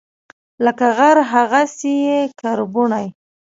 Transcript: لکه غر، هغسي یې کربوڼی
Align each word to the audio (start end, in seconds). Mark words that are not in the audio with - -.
لکه 0.65 0.87
غر، 0.97 1.17
هغسي 1.33 1.93
یې 2.05 2.19
کربوڼی 2.39 3.07